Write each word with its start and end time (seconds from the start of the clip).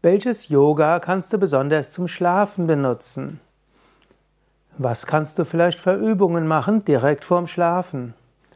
Welches 0.00 0.48
Yoga 0.48 1.00
kannst 1.00 1.32
du 1.32 1.38
besonders 1.38 1.90
zum 1.90 2.06
Schlafen 2.06 2.68
benutzen? 2.68 3.40
Was 4.76 5.06
kannst 5.06 5.40
du 5.40 5.44
vielleicht 5.44 5.80
für 5.80 5.94
Übungen 5.94 6.46
machen 6.46 6.84
direkt 6.84 7.24
vorm 7.24 7.48
Schlafen? 7.48 8.14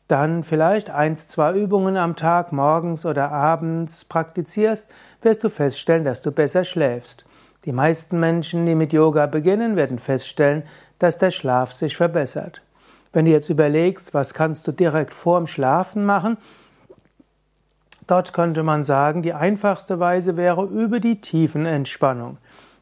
dann 0.08 0.42
vielleicht 0.42 0.88
eins, 0.88 1.26
zwei 1.26 1.52
Übungen 1.52 1.98
am 1.98 2.16
Tag 2.16 2.50
morgens 2.50 3.04
oder 3.04 3.30
abends 3.30 4.06
praktizierst, 4.06 4.86
wirst 5.20 5.44
du 5.44 5.50
feststellen, 5.50 6.04
dass 6.04 6.22
du 6.22 6.32
besser 6.32 6.64
schläfst. 6.64 7.26
Die 7.66 7.72
meisten 7.72 8.18
Menschen, 8.18 8.64
die 8.64 8.74
mit 8.74 8.94
Yoga 8.94 9.26
beginnen, 9.26 9.76
werden 9.76 9.98
feststellen, 9.98 10.62
dass 10.98 11.18
der 11.18 11.30
Schlaf 11.30 11.74
sich 11.74 11.94
verbessert. 11.94 12.62
Wenn 13.12 13.26
du 13.26 13.32
jetzt 13.32 13.50
überlegst, 13.50 14.14
was 14.14 14.32
kannst 14.32 14.66
du 14.66 14.72
direkt 14.72 15.12
vorm 15.12 15.46
Schlafen 15.46 16.06
machen, 16.06 16.38
dort 18.06 18.32
könnte 18.32 18.62
man 18.62 18.84
sagen, 18.84 19.22
die 19.22 19.34
einfachste 19.34 20.00
Weise 20.00 20.36
wäre 20.36 20.64
über 20.64 21.00
die 21.00 21.20
Tiefenentspannung. 21.20 22.38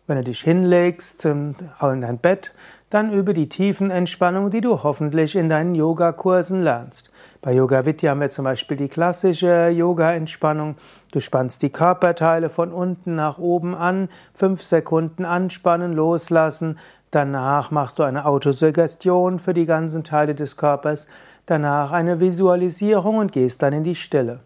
Wenn 0.06 0.16
du 0.16 0.24
dich 0.24 0.40
hinlegst 0.40 1.24
in 1.24 1.54
dein 1.80 2.18
Bett, 2.18 2.54
dann 2.90 3.12
über 3.12 3.32
die 3.32 3.48
Tiefenentspannung, 3.48 4.50
die 4.50 4.60
du 4.60 4.82
hoffentlich 4.82 5.36
in 5.36 5.48
deinen 5.48 5.74
Yogakursen 5.74 6.62
lernst. 6.62 7.10
Bei 7.40 7.52
Yoga 7.52 7.86
Vidya 7.86 8.10
haben 8.10 8.20
wir 8.20 8.30
zum 8.30 8.44
Beispiel 8.44 8.76
die 8.76 8.88
klassische 8.88 9.68
Yoga-Entspannung. 9.68 10.76
Du 11.10 11.20
spannst 11.20 11.62
die 11.62 11.70
Körperteile 11.70 12.50
von 12.50 12.72
unten 12.72 13.14
nach 13.14 13.38
oben 13.38 13.74
an, 13.74 14.08
fünf 14.34 14.62
Sekunden 14.62 15.24
anspannen, 15.24 15.92
loslassen, 15.94 16.78
Danach 17.12 17.70
machst 17.70 17.98
du 17.98 18.04
eine 18.04 18.24
Autosuggestion 18.24 19.38
für 19.38 19.52
die 19.52 19.66
ganzen 19.66 20.02
Teile 20.02 20.34
des 20.34 20.56
Körpers. 20.56 21.06
Danach 21.44 21.92
eine 21.92 22.20
Visualisierung 22.20 23.18
und 23.18 23.32
gehst 23.32 23.62
dann 23.62 23.74
in 23.74 23.84
die 23.84 23.94
Stille. 23.94 24.40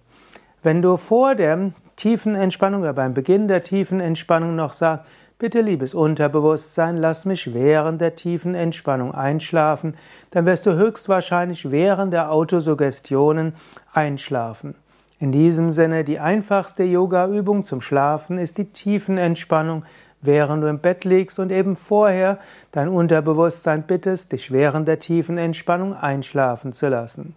Wenn 0.67 0.83
du 0.83 0.97
vor 0.97 1.37
der 1.37 1.71
tiefen 1.95 2.35
Entspannung 2.35 2.83
oder 2.83 2.93
beim 2.93 3.15
Beginn 3.15 3.47
der 3.47 3.63
tiefen 3.63 4.01
Entspannung 4.01 4.57
noch 4.57 4.73
sagst, 4.73 5.09
bitte 5.39 5.61
liebes 5.61 5.95
Unterbewusstsein, 5.95 6.97
lass 6.97 7.25
mich 7.25 7.55
während 7.55 8.01
der 8.01 8.17
tiefen 8.17 8.57
Entspannung 8.57 9.15
einschlafen, 9.15 9.95
dann 10.33 10.45
wirst 10.45 10.67
du 10.67 10.75
höchstwahrscheinlich 10.75 11.71
während 11.71 12.13
der 12.13 12.33
Autosuggestionen 12.33 13.55
einschlafen. 13.93 14.75
In 15.21 15.31
diesem 15.31 15.71
Sinne, 15.71 16.03
die 16.03 16.19
einfachste 16.19 16.83
Yoga-Übung 16.83 17.63
zum 17.63 17.81
Schlafen 17.81 18.37
ist 18.37 18.59
die 18.59 18.73
Tiefenentspannung, 18.73 19.85
während 20.21 20.65
du 20.65 20.67
im 20.67 20.81
Bett 20.81 21.05
liegst 21.05 21.39
und 21.39 21.53
eben 21.53 21.77
vorher 21.77 22.41
dein 22.73 22.89
Unterbewusstsein 22.89 23.85
bittest, 23.85 24.33
dich 24.33 24.51
während 24.51 24.89
der 24.89 24.99
tiefen 24.99 25.39
Entspannung 25.39 25.95
einschlafen 25.95 26.73
zu 26.73 26.89
lassen. 26.89 27.37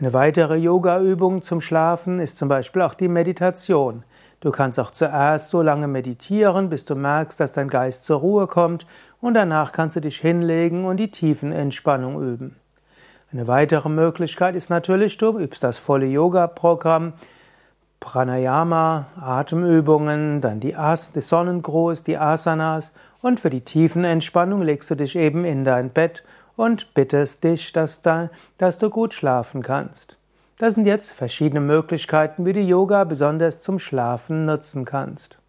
Eine 0.00 0.14
weitere 0.14 0.56
Yoga-Übung 0.56 1.42
zum 1.42 1.60
Schlafen 1.60 2.20
ist 2.20 2.38
zum 2.38 2.48
Beispiel 2.48 2.80
auch 2.80 2.94
die 2.94 3.08
Meditation. 3.08 4.02
Du 4.40 4.50
kannst 4.50 4.80
auch 4.80 4.92
zuerst 4.92 5.50
so 5.50 5.60
lange 5.60 5.88
meditieren, 5.88 6.70
bis 6.70 6.86
du 6.86 6.94
merkst, 6.94 7.38
dass 7.38 7.52
dein 7.52 7.68
Geist 7.68 8.04
zur 8.04 8.20
Ruhe 8.20 8.46
kommt 8.46 8.86
und 9.20 9.34
danach 9.34 9.72
kannst 9.72 9.96
du 9.96 10.00
dich 10.00 10.18
hinlegen 10.18 10.86
und 10.86 10.96
die 10.96 11.10
tiefen 11.10 11.52
Entspannung 11.52 12.22
üben. 12.22 12.56
Eine 13.30 13.46
weitere 13.46 13.90
Möglichkeit 13.90 14.54
ist 14.54 14.70
natürlich, 14.70 15.18
du 15.18 15.38
übst 15.38 15.62
das 15.62 15.76
volle 15.76 16.06
Yoga-Programm 16.06 17.12
Pranayama, 18.00 19.08
Atemübungen, 19.20 20.40
dann 20.40 20.60
die 20.60 20.76
As 20.76 21.12
die 21.12 21.20
Sonnengruß, 21.20 22.04
die 22.04 22.16
Asanas 22.16 22.92
und 23.20 23.38
für 23.38 23.50
die 23.50 23.60
tiefen 23.60 24.04
Entspannung 24.04 24.62
legst 24.62 24.90
du 24.90 24.94
dich 24.94 25.14
eben 25.14 25.44
in 25.44 25.64
dein 25.64 25.90
Bett 25.90 26.24
und 26.60 26.92
bittest 26.92 27.42
dich, 27.42 27.72
dass, 27.72 28.02
da, 28.02 28.28
dass 28.58 28.76
du 28.76 28.90
gut 28.90 29.14
schlafen 29.14 29.62
kannst. 29.62 30.18
Das 30.58 30.74
sind 30.74 30.84
jetzt 30.84 31.10
verschiedene 31.10 31.60
Möglichkeiten, 31.60 32.44
wie 32.44 32.52
du 32.52 32.60
Yoga 32.60 33.04
besonders 33.04 33.60
zum 33.60 33.78
Schlafen 33.78 34.44
nutzen 34.44 34.84
kannst. 34.84 35.39